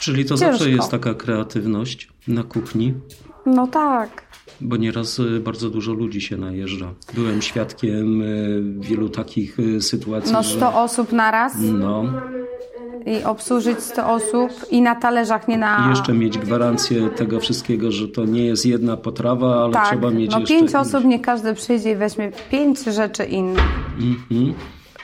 Czyli 0.00 0.24
to 0.24 0.28
Ciężko. 0.36 0.52
zawsze 0.52 0.70
jest 0.70 0.90
taka 0.90 1.14
kreatywność 1.14 2.08
na 2.28 2.42
kuchni, 2.42 2.94
No 3.46 3.66
tak. 3.66 4.22
bo 4.60 4.76
nieraz 4.76 5.18
y, 5.18 5.40
bardzo 5.40 5.70
dużo 5.70 5.92
ludzi 5.92 6.20
się 6.20 6.36
najeżdża. 6.36 6.94
Byłem 7.14 7.42
świadkiem 7.42 8.22
y, 8.22 8.62
wielu 8.78 9.08
takich 9.08 9.58
y, 9.58 9.80
sytuacji, 9.82 10.32
No 10.32 10.42
że 10.42 10.56
100 10.56 10.82
osób 10.82 11.12
naraz 11.12 11.52
no, 11.58 12.04
i 13.06 13.24
obsłużyć 13.24 13.80
100 13.80 14.10
osób 14.12 14.50
i 14.70 14.82
na 14.82 14.94
talerzach 14.94 15.48
nie 15.48 15.58
na... 15.58 15.86
i 15.86 15.90
jeszcze 15.90 16.12
mieć 16.12 16.38
gwarancję 16.38 17.08
tego 17.08 17.40
wszystkiego, 17.40 17.90
że 17.92 18.08
to 18.08 18.24
nie 18.24 18.44
jest 18.44 18.66
jedna 18.66 18.96
potrawa, 18.96 19.64
ale 19.64 19.72
tak, 19.72 19.88
trzeba 19.88 20.10
mieć 20.10 20.30
no 20.30 20.38
jeszcze... 20.38 20.54
pięć 20.54 20.74
osób, 20.74 21.04
nie 21.04 21.20
każdy 21.20 21.54
przyjdzie 21.54 21.92
i 21.92 21.96
weźmie 21.96 22.32
pięć 22.50 22.84
rzeczy 22.84 23.24
innych. 23.24 23.64
Mhm. 24.00 24.54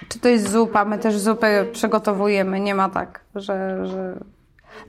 Czy 0.08 0.18
to 0.18 0.28
jest 0.28 0.52
zupa, 0.52 0.84
my 0.84 0.98
też 0.98 1.18
zupę 1.18 1.66
przygotowujemy, 1.72 2.60
nie 2.60 2.74
ma 2.74 2.88
tak, 2.88 3.20
że... 3.34 3.86
że... 3.86 4.36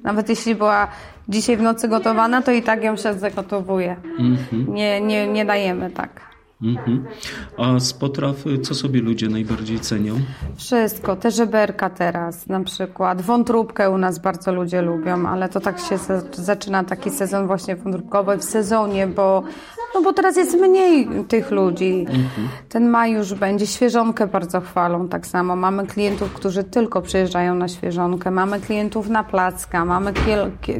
Nawet 0.03 0.29
jeśli 0.29 0.55
była 0.55 0.87
dzisiaj 1.29 1.57
w 1.57 1.61
nocy 1.61 1.87
gotowana, 1.87 2.41
to 2.41 2.51
i 2.51 2.63
tak 2.63 2.83
ją 2.83 2.95
się 2.95 3.13
zagotowuje. 3.13 3.95
Mhm. 4.19 4.73
Nie, 4.73 5.01
nie, 5.01 5.27
nie 5.27 5.45
dajemy 5.45 5.91
tak. 5.91 6.27
Mhm. 6.61 7.05
A 7.57 7.79
z 7.79 7.93
potraw 7.93 8.47
y, 8.47 8.59
co 8.59 8.75
sobie 8.75 9.01
ludzie 9.01 9.27
najbardziej 9.27 9.79
cenią? 9.79 10.15
Wszystko, 10.55 11.15
te 11.15 11.31
żeberka 11.31 11.89
teraz 11.89 12.47
na 12.47 12.59
przykład. 12.63 13.21
Wątróbkę 13.21 13.89
u 13.89 13.97
nas 13.97 14.19
bardzo 14.19 14.53
ludzie 14.53 14.81
lubią, 14.81 15.27
ale 15.29 15.49
to 15.49 15.59
tak 15.59 15.79
się 15.79 15.97
za- 15.97 16.21
zaczyna 16.33 16.83
taki 16.83 17.09
sezon 17.09 17.47
właśnie 17.47 17.75
wątróbkowy 17.75 18.37
w 18.37 18.43
sezonie, 18.43 19.07
bo, 19.07 19.43
no 19.95 20.01
bo 20.01 20.13
teraz 20.13 20.37
jest 20.37 20.57
mniej 20.57 21.07
tych 21.27 21.51
ludzi. 21.51 22.05
Ten 22.69 22.89
maj 22.89 23.11
już 23.11 23.33
będzie. 23.33 23.67
Świeżonkę 23.67 24.27
bardzo 24.27 24.61
chwalą 24.61 25.07
tak 25.07 25.27
samo. 25.27 25.55
Mamy 25.55 25.87
klientów, 25.87 26.33
którzy 26.33 26.63
tylko 26.63 27.01
przyjeżdżają 27.01 27.55
na 27.55 27.67
świeżonkę. 27.67 28.31
Mamy 28.31 28.59
klientów 28.59 29.09
na 29.09 29.23
placka, 29.23 29.85
mamy 29.85 30.13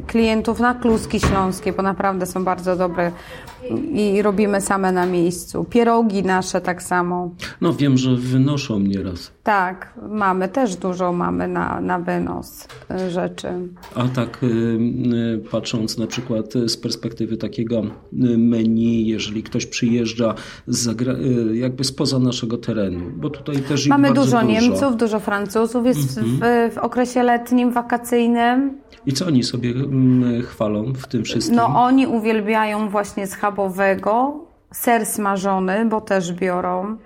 klientów 0.08 0.60
na 0.60 0.74
kluski 0.74 1.20
śląskie, 1.20 1.74
bo 1.74 1.84
naprawdę 1.84 2.26
są 2.26 2.44
bardzo 2.44 2.76
dobre 2.76 3.12
i 3.94 4.22
robimy 4.22 4.62
same 4.62 4.92
na 4.92 5.06
miejscu. 5.06 5.64
Pierogi 5.64 6.24
nasze 6.24 6.62
tak 6.62 6.84
samo. 6.84 7.30
No 7.62 7.74
wiem, 7.74 7.98
że 7.98 8.16
wynoszą 8.16 8.80
nieraz. 8.80 9.32
Tak, 9.48 9.94
mamy 10.10 10.50
też 10.50 10.76
dużo 10.76 11.14
mamy 11.14 11.48
na, 11.48 11.82
na 11.82 12.00
wynos 12.00 12.68
y, 12.92 13.10
rzeczy. 13.10 13.48
A 13.96 14.08
tak 14.08 14.44
y, 14.44 14.46
y, 14.46 15.50
patrząc 15.52 15.98
na 15.98 16.08
przykład 16.08 16.54
z 16.54 16.78
perspektywy 16.78 17.38
takiego 17.38 17.82
menu, 18.38 19.08
jeżeli 19.08 19.44
ktoś 19.44 19.66
przyjeżdża 19.66 20.34
z 20.68 21.02
jakby 21.54 21.84
spoza 21.84 22.20
naszego 22.20 22.58
terenu, 22.58 23.12
bo 23.16 23.30
tutaj 23.30 23.56
też 23.56 23.88
Mamy 23.88 24.08
dużo 24.08 24.22
dużo 24.22 24.42
Niemców, 24.42 24.98
dużo 24.98 25.20
Francuzów, 25.20 25.86
jest 25.86 26.22
w, 26.22 26.40
w 26.74 26.78
okresie 26.78 27.24
letnim, 27.24 27.72
wakacyjnym. 27.72 28.78
I 29.06 29.14
co 29.14 29.26
oni 29.26 29.44
sobie 29.44 29.72
mm, 29.72 30.42
chwalą 30.42 30.94
w 30.94 31.08
tym 31.08 31.24
wszystkim? 31.24 31.56
No 31.56 31.84
oni 31.84 32.08
uwielbiają 32.08 32.90
właśnie 32.90 33.28
schabowego, 33.28 34.40
ser 34.72 35.06
smażony, 35.06 35.86
bo 35.86 36.02
też 36.02 36.34
biorą 36.34 36.98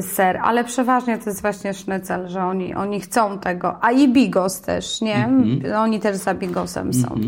ser, 0.00 0.38
ale 0.42 0.64
przeważnie 0.64 1.18
to 1.18 1.30
jest 1.30 1.42
właśnie 1.42 1.74
sznycel, 1.74 2.28
że 2.28 2.44
oni, 2.44 2.74
oni 2.74 3.00
chcą 3.00 3.38
tego. 3.38 3.76
A 3.80 3.92
i 3.92 4.08
bigos 4.08 4.60
też, 4.60 5.00
nie? 5.00 5.28
Oni 5.76 6.00
też 6.00 6.16
za 6.16 6.34
bigosem 6.34 6.92
są. 6.94 7.20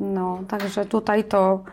No, 0.00 0.40
także 0.48 0.84
tutaj 0.84 1.24
to... 1.24 1.64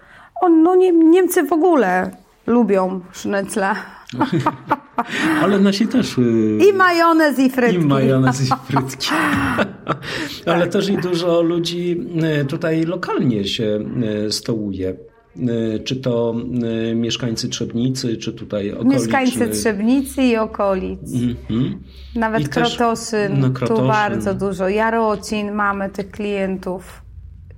On, 0.42 0.64
no 0.64 0.76
nie, 0.76 0.92
Niemcy 0.92 1.44
w 1.44 1.54
ogóle 1.54 2.12
lubią 2.48 3.00
sznycle. 3.12 3.76
Ale 5.44 5.60
nasi 5.60 5.88
też... 5.88 6.18
y, 6.18 6.58
I 6.70 6.74
majonez, 6.74 7.40
i 7.40 7.50
frytki. 7.50 7.76
I 7.76 7.86
majonez 7.86 8.42
i 8.42 8.50
frytki. 8.66 9.10
Ale 10.46 10.68
też 10.68 10.90
i 10.90 10.98
dużo 10.98 11.42
ludzi 11.42 12.02
y, 12.42 12.46
tutaj 12.46 12.84
lokalnie 12.84 13.46
się 13.46 13.80
y, 14.26 14.32
stołuje. 14.32 14.96
Y, 15.38 15.80
Czy 15.84 15.96
to 15.96 16.36
y, 16.92 16.96
mieszkańcy 16.96 17.50
Trzebnicy, 17.50 18.18
czy 18.18 18.34
tutaj 18.34 18.72
okoliczni. 18.72 18.96
Mieszkańcy 18.96 19.50
Trzebnicy 19.50 20.24
i 20.24 20.38
okolic. 20.38 21.00
Mhm. 21.14 21.80
Nawet 22.16 22.42
I 22.42 22.50
no, 23.30 23.50
tu 23.50 23.88
bardzo 23.88 24.34
dużo. 24.34 24.70
Jarocin, 24.70 25.52
mamy 25.52 25.90
tych 25.90 26.12
klientów. 26.12 27.04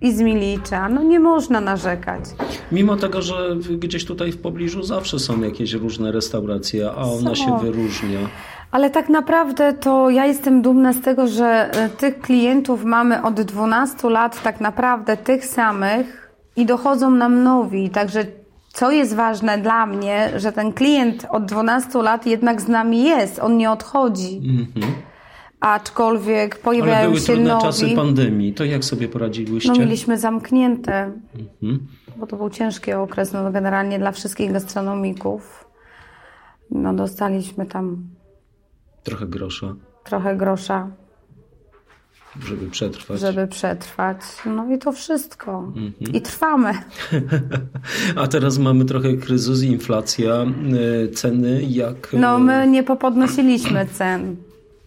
I 0.02 0.14
z 0.14 0.22
Milicza. 0.22 0.90
No 0.90 1.04
nie 1.04 1.20
można 1.20 1.62
narzekać. 1.62 2.24
Mimo 2.72 2.96
tego, 2.96 3.22
że 3.22 3.56
gdzieś 3.80 4.06
tutaj 4.06 4.32
w 4.32 4.38
pobliżu 4.38 4.84
zawsze 4.84 5.20
są 5.20 5.42
jakieś 5.42 5.74
różne 5.74 6.12
restauracje, 6.12 6.92
a 6.92 7.02
ona 7.02 7.36
Są. 7.36 7.36
się 7.36 7.60
wyróżnia. 7.62 8.20
Ale 8.72 8.90
tak 8.90 9.10
naprawdę 9.10 9.74
to 9.74 10.10
ja 10.10 10.26
jestem 10.26 10.62
dumna 10.62 10.94
z 10.94 11.02
tego, 11.02 11.28
że 11.28 11.72
e, 11.72 11.90
tych 11.90 12.20
klientów 12.20 12.84
mamy 12.84 13.24
od 13.24 13.42
12 13.42 14.10
lat 14.10 14.44
tak 14.44 14.62
naprawdę 14.62 15.18
tych 15.18 15.46
samych 15.46 16.25
i 16.56 16.66
dochodzą 16.66 17.12
nam 17.12 17.44
nowi. 17.44 17.90
Także 17.90 18.26
co 18.74 18.92
jest 18.92 19.16
ważne 19.16 19.58
dla 19.58 19.86
mnie, 19.86 20.32
że 20.36 20.52
ten 20.52 20.74
klient 20.74 21.26
od 21.30 21.46
12 21.46 22.02
lat 22.02 22.26
jednak 22.26 22.62
z 22.62 22.68
nami 22.68 23.04
jest, 23.04 23.40
on 23.40 23.58
nie 23.58 23.72
odchodzi. 23.72 24.42
Aczkolwiek 25.60 26.54
Ale 26.56 26.64
pojawiają 26.64 27.08
były 27.10 27.20
się 27.20 27.26
trudne 27.26 27.48
nowi. 27.50 27.64
czasy 27.66 27.90
pandemii. 27.96 28.54
To 28.54 28.66
jak 28.66 28.86
sobie 28.86 29.08
poradziłyście? 29.08 29.72
No 29.72 29.80
mieliśmy 29.80 30.18
zamknięte, 30.18 31.12
Mhm. 31.62 31.88
bo 32.18 32.28
to 32.28 32.38
był 32.38 32.50
ciężki 32.50 32.94
okres, 32.94 33.34
no 33.34 33.52
generalnie 33.52 34.00
dla 34.00 34.12
wszystkich 34.12 34.52
gastronomików. 34.52 35.66
No 36.72 36.94
dostaliśmy 36.94 37.66
tam 37.66 37.98
Trochę 39.04 39.26
grosza, 39.28 39.76
trochę 40.04 40.36
grosza, 40.36 40.88
żeby 42.44 42.70
przetrwać. 42.70 43.20
żeby 43.20 43.48
przetrwać. 43.48 44.18
No 44.46 44.74
i 44.76 44.78
to 44.78 44.92
wszystko. 44.92 45.72
Mhm. 45.76 46.14
I 46.14 46.22
trwamy. 46.22 46.74
A 48.22 48.28
teraz 48.28 48.58
mamy 48.58 48.86
trochę 48.86 49.14
kryzys, 49.14 49.64
inflacja, 49.64 50.46
y, 51.04 51.10
ceny 51.12 51.62
jak... 51.64 52.14
y, 52.14 52.18
No 52.18 52.40
my 52.40 52.68
nie 52.68 52.84
popodnosiliśmy 52.84 53.86
cen. 53.94 54.36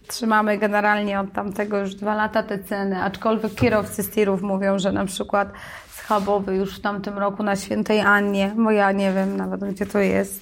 Trzymamy 0.07 0.57
generalnie 0.57 1.19
od 1.19 1.33
tamtego 1.33 1.79
już 1.79 1.95
dwa 1.95 2.15
lata 2.15 2.43
te 2.43 2.59
ceny, 2.63 3.03
aczkolwiek 3.03 3.55
kierowcy 3.55 4.03
z 4.03 4.09
tirów 4.09 4.41
mówią, 4.41 4.79
że 4.79 4.91
na 4.91 5.05
przykład 5.05 5.51
schabowy 5.89 6.55
już 6.55 6.75
w 6.75 6.79
tamtym 6.81 7.17
roku 7.17 7.43
na 7.43 7.55
Świętej 7.55 7.99
Annie, 7.99 8.53
bo 8.57 8.71
ja 8.71 8.91
nie 8.91 9.13
wiem 9.13 9.37
nawet 9.37 9.61
gdzie 9.63 9.85
to 9.85 9.99
jest, 9.99 10.41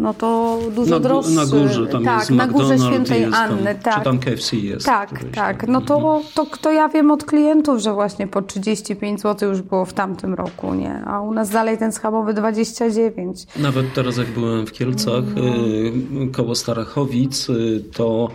no 0.00 0.14
to 0.14 0.58
dużo 0.74 0.90
na, 0.90 1.00
droższy. 1.00 1.32
na 1.32 1.46
górze, 1.46 1.86
tam 1.86 2.04
tak, 2.04 2.18
jest 2.18 2.30
na 2.30 2.46
górze 2.46 2.78
Świętej 2.78 3.20
jest 3.20 3.32
tam, 3.32 3.50
Anny, 3.52 3.74
tak. 3.82 3.98
Czy 3.98 4.04
tam 4.04 4.18
KFC 4.18 4.56
jest? 4.56 4.86
Tak, 4.86 5.08
któryś 5.12 5.34
tak. 5.34 5.68
No 5.68 5.80
to, 5.80 6.20
to, 6.34 6.46
to, 6.46 6.56
to 6.56 6.72
ja 6.72 6.88
wiem 6.88 7.10
od 7.10 7.24
klientów, 7.24 7.78
że 7.80 7.92
właśnie 7.92 8.26
po 8.26 8.42
35 8.42 9.20
zł 9.20 9.48
już 9.48 9.62
było 9.62 9.84
w 9.84 9.92
tamtym 9.92 10.34
roku, 10.34 10.74
nie? 10.74 11.02
A 11.04 11.20
u 11.20 11.34
nas 11.34 11.50
dalej 11.50 11.78
ten 11.78 11.92
schabowy 11.92 12.34
29. 12.34 13.46
Nawet 13.56 13.94
teraz 13.94 14.16
jak 14.16 14.28
byłem 14.28 14.66
w 14.66 14.72
Kielcach 14.72 15.24
y, 15.24 16.32
koło 16.32 16.54
Starachowic, 16.54 17.48
y, 17.48 17.84
to 17.94 18.28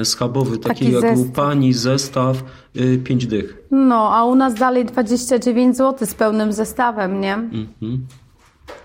y, 0.00 0.04
schabowy 0.04 0.58
taki, 0.58 0.68
Taki 0.84 0.92
jak 0.92 1.14
u 1.14 1.16
zestaw. 1.16 1.34
pani 1.36 1.72
zestaw, 1.72 2.36
y, 2.76 2.98
pięć 3.04 3.26
dych. 3.26 3.58
No, 3.70 4.14
a 4.16 4.24
u 4.24 4.34
nas 4.34 4.54
dalej 4.54 4.84
29 4.84 5.76
zł 5.76 6.08
z 6.08 6.14
pełnym 6.14 6.52
zestawem, 6.52 7.20
nie? 7.20 7.34
Mhm. 7.34 8.06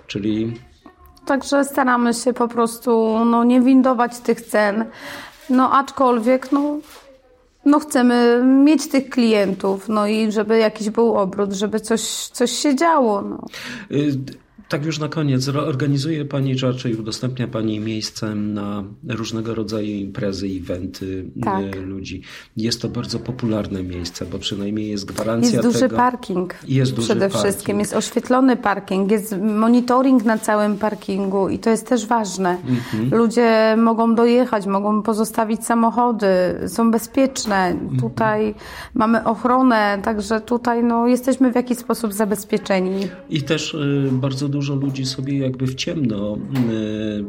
Czyli 0.08 0.54
Także 1.26 1.66
staramy 1.66 2.14
się 2.14 2.34
po 2.34 2.48
prostu 2.48 3.20
no, 3.26 3.44
nie 3.44 3.62
windować 3.62 4.20
tych 4.20 4.42
cen. 4.42 4.86
No, 5.50 5.72
aczkolwiek 5.72 6.52
no, 6.52 6.78
no, 7.66 7.80
chcemy 7.80 8.44
mieć 8.44 8.90
tych 8.90 9.10
klientów, 9.10 9.90
no 9.90 10.08
i 10.08 10.32
żeby 10.32 10.58
jakiś 10.58 10.90
był 10.90 11.18
obrót, 11.18 11.54
żeby 11.54 11.80
coś, 11.80 12.02
coś 12.28 12.52
się 12.52 12.76
działo. 12.76 13.22
No. 13.22 13.46
Tak 14.74 14.86
już 14.86 15.00
na 15.00 15.10
koniec, 15.10 15.48
organizuje 15.48 16.26
Pani, 16.26 16.56
czy 16.56 16.68
raczej 16.68 16.96
udostępnia 16.96 17.48
Pani 17.48 17.80
miejsce 17.80 18.36
na 18.36 18.84
różnego 19.10 19.56
rodzaju 19.56 19.88
imprezy, 19.88 20.48
eventy 20.48 21.26
tak. 21.44 21.76
ludzi. 21.76 22.22
Jest 22.58 22.82
to 22.82 22.90
bardzo 22.90 23.20
popularne 23.20 23.84
miejsce, 23.84 24.26
bo 24.26 24.40
przynajmniej 24.40 24.90
jest 24.90 25.06
gwarancja 25.06 25.52
Jest 25.52 25.68
duży 25.68 25.80
tego. 25.80 25.96
parking. 25.96 26.56
Jest 26.68 26.94
duży 26.94 27.08
Przede 27.08 27.30
parking. 27.30 27.44
wszystkim 27.44 27.80
jest 27.80 27.94
oświetlony 27.94 28.58
parking, 28.58 29.12
jest 29.12 29.36
monitoring 29.42 30.26
na 30.26 30.38
całym 30.38 30.78
parkingu 30.78 31.50
i 31.50 31.60
to 31.60 31.70
jest 31.70 31.88
też 31.88 32.08
ważne. 32.08 32.50
Mhm. 32.50 33.20
Ludzie 33.20 33.76
mogą 33.78 34.16
dojechać, 34.16 34.66
mogą 34.66 35.02
pozostawić 35.02 35.66
samochody, 35.66 36.28
są 36.68 36.92
bezpieczne. 36.92 37.68
Mhm. 37.68 38.00
Tutaj 38.00 38.56
mamy 38.94 39.24
ochronę, 39.24 40.00
także 40.04 40.42
tutaj 40.42 40.84
no, 40.84 41.08
jesteśmy 41.08 41.52
w 41.52 41.56
jakiś 41.56 41.78
sposób 41.78 42.14
zabezpieczeni. 42.14 43.08
I 43.30 43.42
też 43.42 43.74
y, 43.74 44.10
bardzo 44.12 44.50
dużo 44.50 44.63
ludzi 44.70 45.06
sobie 45.06 45.38
jakby 45.38 45.68
w 45.68 45.76
ciemno 45.76 46.36
y, 46.36 47.26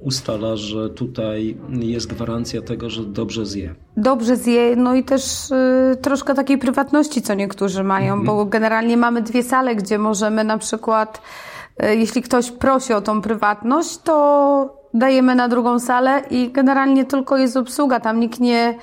ustala, 0.00 0.56
że 0.56 0.90
tutaj 0.90 1.56
jest 1.80 2.06
gwarancja 2.06 2.62
tego, 2.62 2.90
że 2.90 3.04
dobrze 3.04 3.46
zje. 3.46 3.74
Dobrze 3.96 4.36
zje, 4.36 4.76
no 4.76 4.94
i 4.94 5.04
też 5.04 5.50
y, 5.50 5.96
troszkę 5.96 6.34
takiej 6.34 6.58
prywatności, 6.58 7.22
co 7.22 7.34
niektórzy 7.34 7.84
mają, 7.84 8.14
mhm. 8.14 8.26
bo 8.26 8.46
generalnie 8.46 8.96
mamy 8.96 9.22
dwie 9.22 9.42
sale, 9.42 9.76
gdzie 9.76 9.98
możemy 9.98 10.44
na 10.44 10.58
przykład, 10.58 11.22
y, 11.82 11.96
jeśli 11.96 12.22
ktoś 12.22 12.50
prosi 12.50 12.92
o 12.92 13.00
tą 13.00 13.22
prywatność, 13.22 13.98
to 13.98 14.82
dajemy 14.94 15.34
na 15.34 15.48
drugą 15.48 15.78
salę 15.78 16.22
i 16.30 16.52
generalnie 16.52 17.04
tylko 17.04 17.36
jest 17.36 17.56
obsługa, 17.56 18.00
tam 18.00 18.20
nikt 18.20 18.40
nie 18.40 18.78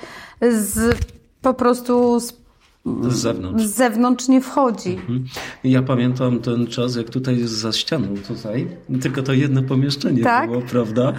z, 0.50 0.98
po 1.42 1.54
prostu 1.54 2.20
z 2.20 2.39
z 2.84 3.14
zewnątrz. 3.14 3.64
Z 3.64 3.74
zewnątrz 3.74 4.28
nie 4.28 4.40
wchodzi. 4.40 4.92
Mhm. 4.92 5.24
Ja 5.64 5.82
pamiętam 5.82 6.38
ten 6.38 6.66
czas, 6.66 6.96
jak 6.96 7.10
tutaj 7.10 7.38
za 7.40 7.72
ścianą, 7.72 8.06
tutaj, 8.28 8.68
tylko 9.02 9.22
to 9.22 9.32
jedno 9.32 9.62
pomieszczenie 9.62 10.22
tak? 10.22 10.50
było, 10.50 10.62
prawda? 10.62 11.12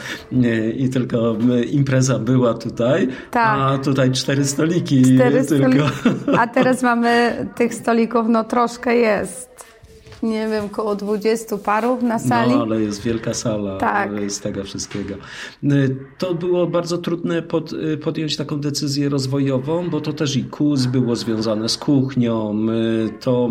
I 0.77 0.89
tylko 0.89 1.37
impreza 1.71 2.19
była 2.19 2.53
tutaj, 2.53 3.07
tak. 3.31 3.59
a 3.59 3.77
tutaj 3.77 4.11
cztery 4.11 4.45
stoliki. 4.45 5.01
Cztery 5.15 5.45
tylko. 5.45 5.89
Stoliki. 5.89 6.31
A 6.39 6.47
teraz 6.47 6.83
mamy 6.83 7.35
tych 7.55 7.73
stolików, 7.73 8.25
no 8.29 8.43
troszkę 8.43 8.95
jest 8.95 9.65
nie 10.23 10.47
wiem, 10.47 10.69
koło 10.69 10.95
20 10.95 11.57
parów 11.57 12.03
na 12.03 12.19
sali. 12.19 12.51
No, 12.51 12.61
ale 12.61 12.81
jest 12.81 13.01
wielka 13.03 13.33
sala 13.33 13.77
tak. 13.77 14.31
z 14.31 14.39
tego 14.39 14.63
wszystkiego. 14.63 15.15
Y, 15.63 15.95
to 16.17 16.33
było 16.33 16.67
bardzo 16.67 16.97
trudne 16.97 17.41
pod, 17.41 17.73
y, 17.73 17.97
podjąć 17.97 18.37
taką 18.37 18.59
decyzję 18.59 19.09
rozwojową, 19.09 19.89
bo 19.89 20.01
to 20.01 20.13
też 20.13 20.35
i 20.35 20.43
KUS 20.43 20.85
było 20.85 21.15
związane 21.15 21.69
z 21.69 21.77
kuchnią, 21.77 22.55
y, 22.69 23.09
to 23.19 23.49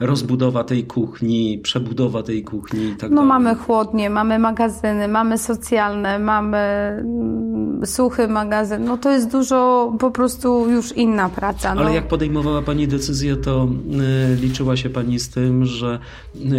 rozbudowa 0.00 0.64
tej 0.64 0.84
kuchni, 0.84 1.60
przebudowa 1.62 2.22
tej 2.22 2.44
kuchni 2.44 2.94
tak 2.98 3.10
No 3.10 3.16
dalej. 3.16 3.28
mamy 3.28 3.54
chłodnie, 3.54 4.10
mamy 4.10 4.38
magazyny, 4.38 5.08
mamy 5.08 5.38
socjalne, 5.38 6.18
mamy 6.18 6.58
mm, 6.58 7.86
suchy 7.86 8.28
magazyn. 8.28 8.84
No 8.84 8.98
to 8.98 9.10
jest 9.10 9.30
dużo 9.30 9.92
po 9.98 10.10
prostu 10.10 10.70
już 10.70 10.92
inna 10.92 11.28
praca. 11.28 11.74
No. 11.74 11.80
Ale 11.80 11.94
jak 11.94 12.08
podejmowała 12.08 12.62
Pani 12.62 12.88
decyzję, 12.88 13.36
to 13.36 13.68
liczyła 14.40 14.76
się 14.76 14.90
Pani 14.90 15.18
z 15.18 15.28
tym, 15.30 15.41
tym, 15.42 15.64
że 15.64 15.98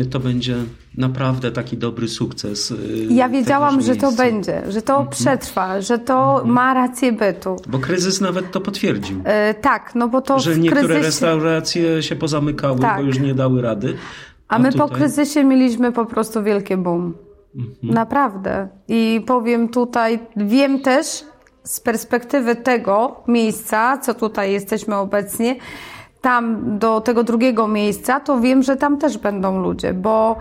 y, 0.02 0.06
to 0.06 0.20
będzie 0.20 0.56
naprawdę 0.98 1.52
taki 1.52 1.78
dobry 1.78 2.08
sukces. 2.08 2.72
Y, 2.72 3.08
ja 3.10 3.30
wiedziałam, 3.30 3.82
że 3.82 3.96
to 3.96 4.12
będzie, 4.12 4.64
że 4.70 4.82
to 4.82 4.94
mhm. 4.94 5.10
przetrwa, 5.10 5.82
że 5.82 6.00
to 6.00 6.34
mhm. 6.34 6.54
ma 6.54 6.74
rację 6.74 7.12
bytu. 7.12 7.56
Bo 7.68 7.80
kryzys 7.80 8.22
nawet 8.22 8.52
to 8.52 8.62
potwierdził. 8.62 9.22
E, 9.24 9.54
tak, 9.54 9.96
no 9.96 10.08
bo 10.08 10.22
to 10.22 10.40
Że 10.40 10.58
niektóre 10.58 10.84
kryzysie... 10.84 11.06
restauracje 11.06 12.04
się 12.04 12.16
pozamykały, 12.16 12.80
tak. 12.80 12.98
bo 12.98 13.04
już 13.04 13.20
nie 13.20 13.36
dały 13.36 13.62
rady. 13.62 13.96
A, 14.48 14.56
a 14.56 14.60
my 14.60 14.72
tutaj... 14.72 14.88
po 14.88 14.96
kryzysie 14.96 15.44
mieliśmy 15.44 15.92
po 15.92 16.06
prostu 16.06 16.44
wielkie 16.44 16.78
boom. 16.78 17.14
Mhm. 17.56 17.94
Naprawdę. 17.94 18.68
I 18.88 19.22
powiem 19.28 19.70
tutaj, 19.70 20.20
wiem 20.36 20.80
też 20.80 21.24
z 21.64 21.80
perspektywy 21.80 22.56
tego 22.56 23.24
miejsca, 23.28 23.98
co 23.98 24.14
tutaj 24.14 24.52
jesteśmy 24.52 24.96
obecnie, 24.96 25.56
tam 26.24 26.78
do 26.80 27.02
tego 27.02 27.24
drugiego 27.24 27.68
miejsca, 27.68 28.20
to 28.20 28.40
wiem, 28.40 28.64
że 28.64 28.76
tam 28.76 28.98
też 28.98 29.18
będą 29.18 29.62
ludzie, 29.62 29.94
bo 29.94 30.36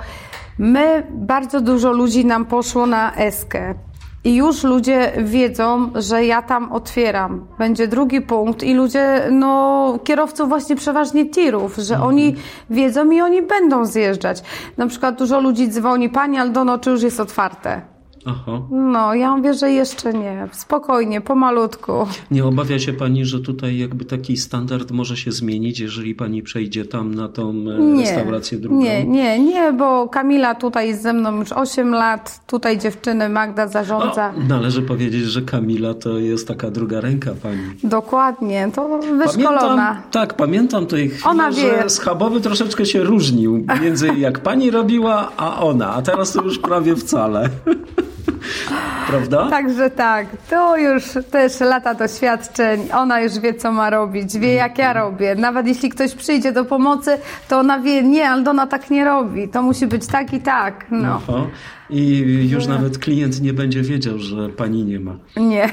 my, 0.58 1.06
bardzo 1.10 1.60
dużo 1.60 1.92
ludzi 1.92 2.26
nam 2.26 2.44
poszło 2.44 2.86
na 2.86 3.14
Eskę. 3.14 3.74
I 4.24 4.34
już 4.34 4.64
ludzie 4.64 5.12
wiedzą, 5.24 5.90
że 5.94 6.24
ja 6.24 6.42
tam 6.42 6.72
otwieram. 6.72 7.46
Będzie 7.58 7.88
drugi 7.88 8.20
punkt 8.20 8.62
i 8.62 8.74
ludzie, 8.74 9.28
no, 9.30 9.98
kierowców 10.04 10.48
właśnie 10.48 10.76
przeważnie 10.76 11.30
tirów, 11.30 11.76
że 11.76 11.94
mhm. 11.94 12.08
oni 12.08 12.36
wiedzą 12.70 13.10
i 13.10 13.20
oni 13.20 13.42
będą 13.42 13.84
zjeżdżać. 13.84 14.42
Na 14.76 14.86
przykład 14.86 15.18
dużo 15.18 15.40
ludzi 15.40 15.68
dzwoni, 15.68 16.08
Pani 16.08 16.38
Aldono, 16.38 16.78
czy 16.78 16.90
już 16.90 17.02
jest 17.02 17.20
otwarte? 17.20 17.91
Aha. 18.26 18.62
No, 18.70 19.14
ja 19.14 19.36
mówię, 19.36 19.54
że 19.54 19.70
jeszcze 19.70 20.12
nie. 20.12 20.48
Spokojnie, 20.52 21.20
pomalutku. 21.20 21.92
Nie 22.30 22.44
obawia 22.44 22.78
się 22.78 22.92
Pani, 22.92 23.24
że 23.24 23.40
tutaj 23.40 23.78
jakby 23.78 24.04
taki 24.04 24.36
standard 24.36 24.90
może 24.90 25.16
się 25.16 25.32
zmienić, 25.32 25.80
jeżeli 25.80 26.14
Pani 26.14 26.42
przejdzie 26.42 26.84
tam 26.84 27.14
na 27.14 27.28
tą 27.28 27.50
e, 27.50 27.54
nie, 27.78 28.00
restaurację 28.02 28.58
drugą? 28.58 28.80
Nie, 28.80 29.04
nie, 29.04 29.38
nie, 29.38 29.72
bo 29.72 30.08
Kamila 30.08 30.54
tutaj 30.54 30.88
jest 30.88 31.02
ze 31.02 31.12
mną 31.12 31.36
już 31.36 31.52
8 31.52 31.90
lat, 31.90 32.40
tutaj 32.46 32.78
dziewczyny 32.78 33.28
Magda 33.28 33.68
zarządza. 33.68 34.34
O, 34.38 34.40
należy 34.48 34.82
powiedzieć, 34.82 35.24
że 35.24 35.42
Kamila 35.42 35.94
to 35.94 36.18
jest 36.18 36.48
taka 36.48 36.70
druga 36.70 37.00
ręka 37.00 37.30
Pani. 37.42 37.62
Dokładnie, 37.84 38.68
to 38.74 38.98
wyszkolona. 38.98 39.60
Pamiętam, 39.60 40.10
tak, 40.10 40.34
pamiętam 40.34 40.86
tej 40.86 41.08
chwili, 41.08 41.24
ona 41.24 41.50
wie. 41.50 41.56
że 41.56 41.90
schabowy 41.90 42.40
troszeczkę 42.40 42.86
się 42.86 43.04
różnił 43.04 43.66
między 43.82 44.08
jak 44.08 44.38
Pani 44.38 44.70
robiła, 44.70 45.32
a 45.36 45.60
ona, 45.60 45.94
a 45.94 46.02
teraz 46.02 46.32
to 46.32 46.42
już 46.42 46.58
prawie 46.58 46.96
wcale. 46.96 47.48
Prawda? 49.08 49.50
Także 49.50 49.90
tak, 49.90 50.26
to 50.50 50.76
już 50.76 51.04
też 51.30 51.60
lata 51.60 51.94
doświadczeń. 51.94 52.88
Ona 52.94 53.20
już 53.20 53.38
wie, 53.38 53.54
co 53.54 53.72
ma 53.72 53.90
robić, 53.90 54.38
wie, 54.38 54.54
jak 54.54 54.78
ja 54.78 54.92
robię. 54.92 55.34
Nawet 55.34 55.66
jeśli 55.66 55.88
ktoś 55.88 56.14
przyjdzie 56.14 56.52
do 56.52 56.64
pomocy, 56.64 57.18
to 57.48 57.58
ona 57.58 57.78
wie, 57.78 58.02
nie, 58.02 58.30
Aldona 58.30 58.66
tak 58.66 58.90
nie 58.90 59.04
robi. 59.04 59.48
To 59.48 59.62
musi 59.62 59.86
być 59.86 60.06
tak 60.06 60.32
i 60.32 60.40
tak. 60.40 60.86
No. 60.90 61.20
Aha. 61.28 61.46
I 61.90 62.18
już 62.50 62.66
nawet 62.66 62.98
klient 62.98 63.40
nie 63.40 63.52
będzie 63.52 63.82
wiedział, 63.82 64.18
że 64.18 64.48
pani 64.48 64.84
nie 64.84 65.00
ma. 65.00 65.16
Nie, 65.36 65.70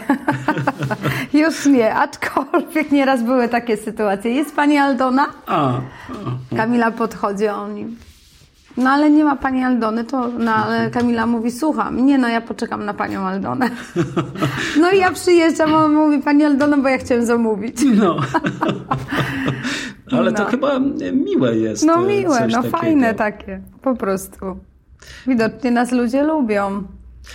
już 1.43 1.65
nie, 1.65 1.95
aczkolwiek 1.95 2.91
nieraz 2.91 3.23
były 3.23 3.49
takie 3.49 3.77
sytuacje. 3.77 4.32
Jest 4.32 4.55
pani 4.55 4.77
Aldona? 4.77 5.27
A. 5.47 5.82
Kamila 6.55 6.91
podchodzi, 6.91 7.47
on 7.47 7.95
no 8.77 8.89
ale 8.89 9.12
nie 9.12 9.23
ma 9.23 9.36
pani 9.36 9.63
Aldony, 9.63 10.03
to 10.03 10.27
no, 10.27 10.53
Kamila 10.91 11.25
mówi, 11.25 11.51
słucham. 11.51 12.05
Nie, 12.05 12.17
no 12.17 12.27
ja 12.27 12.41
poczekam 12.41 12.86
na 12.86 12.93
panią 12.93 13.21
Aldonę. 13.21 13.69
No 14.79 14.91
i 14.91 14.97
ja 14.97 15.12
przyjeżdżam, 15.12 15.73
on 15.73 15.93
mówi, 15.93 16.19
pani 16.19 16.43
Aldona, 16.43 16.77
bo 16.77 16.89
ja 16.89 16.97
chciałem 16.97 17.25
zamówić. 17.25 17.77
No. 17.95 18.15
Ale 20.17 20.32
no. 20.32 20.38
to 20.38 20.45
chyba 20.45 20.79
miłe 21.13 21.55
jest. 21.55 21.86
No 21.86 22.01
miłe, 22.01 22.47
no 22.47 22.58
takiego. 22.58 22.77
fajne 22.77 23.13
takie, 23.13 23.62
po 23.82 23.95
prostu. 23.95 24.60
Widocznie 25.27 25.71
nas 25.71 25.91
ludzie 25.91 26.23
lubią. 26.23 26.84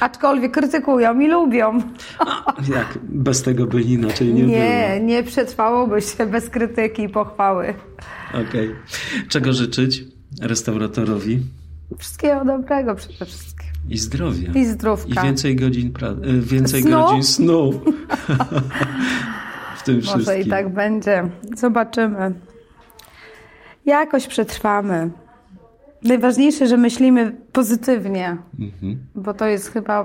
Aczkolwiek 0.01 0.53
krytykują 0.53 1.21
i 1.21 1.29
lubią. 1.29 1.79
A, 2.19 2.55
jak? 2.75 2.99
Bez 3.03 3.43
tego 3.43 3.67
by 3.67 3.83
inaczej 3.83 4.35
nie, 4.35 4.43
nie 4.43 4.47
było. 4.47 4.59
Nie, 4.59 5.01
nie 5.01 5.23
przetrwałoby 5.23 6.03
się 6.03 6.27
bez 6.27 6.51
krytyki 6.51 7.03
i 7.03 7.09
pochwały. 7.09 7.75
Okej. 8.31 8.43
Okay. 8.45 8.77
Czego 9.29 9.53
życzyć? 9.53 10.14
Restauratorowi? 10.41 11.41
Wszystkiego 11.99 12.45
dobrego 12.45 12.95
przede 12.95 13.25
wszystkim. 13.25 13.69
I 13.91 13.99
zdrowia. 13.99 14.53
I 14.53 14.67
zdrówka. 14.67 15.23
I 15.23 15.25
więcej 15.25 15.57
godzin, 15.57 15.93
pra- 15.93 16.29
e, 16.29 16.41
więcej 16.41 16.83
snu? 16.83 16.91
godzin 16.91 17.23
snu. 17.23 17.73
w 19.79 19.83
tym 19.83 20.01
wszystkim. 20.01 20.25
Może 20.25 20.41
i 20.41 20.49
tak 20.49 20.75
będzie. 20.75 21.31
Zobaczymy. 21.57 22.35
Jakoś 23.87 24.27
przetrwamy. 24.27 25.11
Najważniejsze, 26.03 26.67
że 26.67 26.77
myślimy 26.77 27.37
pozytywnie, 27.53 28.37
mhm. 28.61 28.99
bo 29.15 29.35
to 29.35 29.47
jest 29.47 29.73
chyba 29.73 30.05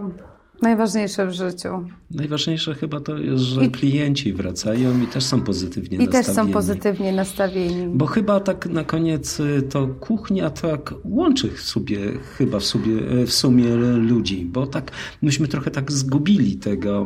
Najważniejsze 0.61 1.27
w 1.27 1.31
życiu. 1.31 1.69
Najważniejsze 2.11 2.75
chyba 2.75 2.99
to 2.99 3.17
jest, 3.17 3.43
że 3.43 3.65
I, 3.65 3.71
klienci 3.71 4.33
wracają 4.33 5.01
i 5.01 5.07
też 5.07 5.23
są 5.23 5.41
pozytywnie 5.41 5.97
i 5.97 5.99
nastawieni. 5.99 6.23
I 6.23 6.25
też 6.25 6.35
są 6.35 6.51
pozytywnie 6.51 7.11
nastawieni. 7.11 7.87
Bo 7.87 8.05
chyba 8.05 8.39
tak 8.39 8.65
na 8.65 8.83
koniec 8.83 9.39
y, 9.39 9.61
to 9.61 9.87
kuchnia 9.87 10.49
tak 10.49 10.93
łączy 11.05 11.49
w 11.49 11.61
sobie, 11.61 11.97
chyba 12.37 12.59
w, 12.59 12.63
sobie, 12.63 12.91
y, 13.21 13.25
w 13.25 13.33
sumie 13.33 13.75
ludzi, 13.95 14.45
bo 14.45 14.67
tak 14.67 14.91
myśmy 15.21 15.47
trochę 15.47 15.71
tak 15.71 15.91
zgubili 15.91 16.55
tego, 16.55 17.05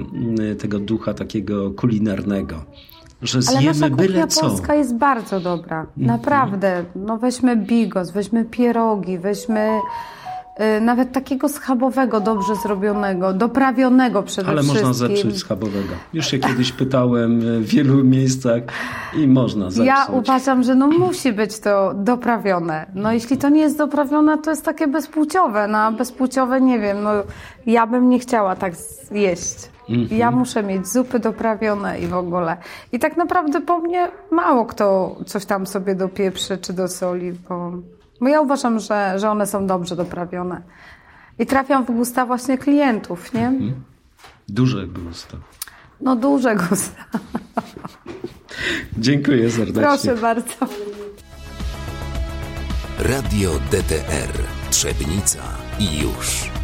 y, 0.51 0.55
tego 0.55 0.79
ducha 0.79 1.13
takiego 1.13 1.71
kulinarnego. 1.71 2.65
Że 3.21 3.41
zjemy 3.41 3.85
Ale 3.97 4.07
nasza 4.07 4.27
co. 4.27 4.41
polska 4.41 4.75
jest 4.75 4.95
bardzo 4.95 5.39
dobra. 5.39 5.79
Mhm. 5.81 6.07
Naprawdę. 6.07 6.85
No 6.95 7.17
weźmy 7.17 7.55
bigos, 7.57 8.11
weźmy 8.11 8.45
pierogi, 8.45 9.19
weźmy 9.19 9.79
nawet 10.81 11.11
takiego 11.11 11.49
schabowego, 11.49 12.19
dobrze 12.19 12.55
zrobionego, 12.55 13.33
doprawionego 13.33 14.23
przede 14.23 14.49
Ale 14.49 14.61
wszystkim. 14.61 14.87
można 14.87 15.07
zepsuć 15.07 15.37
schabowego. 15.37 15.93
Już 16.13 16.27
się 16.27 16.39
kiedyś 16.39 16.71
pytałem 16.71 17.39
w 17.39 17.65
wielu 17.65 18.03
miejscach 18.03 18.61
i 19.17 19.27
można 19.27 19.65
zepsuć. 19.65 19.85
Ja 19.85 20.05
uważam, 20.05 20.63
że 20.63 20.75
no 20.75 20.87
musi 20.87 21.33
być 21.33 21.59
to 21.59 21.93
doprawione. 21.93 22.85
No 22.95 23.11
jeśli 23.11 23.37
to 23.37 23.49
nie 23.49 23.61
jest 23.61 23.77
doprawione, 23.77 24.37
to 24.37 24.49
jest 24.49 24.65
takie 24.65 24.87
bezpłciowe. 24.87 25.67
No 25.67 25.77
a 25.77 25.91
bezpłciowe 25.91 26.61
nie 26.61 26.79
wiem, 26.79 27.03
no 27.03 27.11
ja 27.65 27.87
bym 27.87 28.09
nie 28.09 28.19
chciała 28.19 28.55
tak 28.55 28.73
jeść. 29.11 29.55
Mhm. 29.89 30.19
Ja 30.19 30.31
muszę 30.31 30.63
mieć 30.63 30.87
zupy 30.87 31.19
doprawione 31.19 31.99
i 31.99 32.07
w 32.07 32.13
ogóle. 32.13 32.57
I 32.91 32.99
tak 32.99 33.17
naprawdę 33.17 33.61
po 33.61 33.79
mnie 33.79 34.07
mało 34.31 34.65
kto 34.65 35.15
coś 35.25 35.45
tam 35.45 35.67
sobie 35.67 35.95
dopieprzy 35.95 36.57
czy 36.57 36.73
dosoli, 36.73 37.33
bo, 37.49 37.71
bo 38.23 38.29
ja 38.29 38.41
uważam, 38.41 38.79
że, 38.79 39.19
że 39.19 39.29
one 39.29 39.47
są 39.47 39.67
dobrze 39.67 39.95
doprawione. 39.95 40.61
I 41.39 41.45
trafią 41.45 41.83
w 41.83 41.91
gusta 41.91 42.25
właśnie 42.25 42.57
klientów, 42.57 43.33
nie? 43.33 43.47
Mhm. 43.47 43.83
Duże 44.49 44.87
gusto. 44.87 45.37
No 46.01 46.15
duże 46.15 46.55
gusta. 46.55 47.03
Dziękuję 48.97 49.51
serdecznie. 49.51 49.81
Proszę 49.81 50.15
bardzo. 50.15 50.55
Radio 52.99 53.51
DTR 53.71 54.43
Trzebnica 54.69 55.39
i 55.79 55.99
już. 55.99 56.62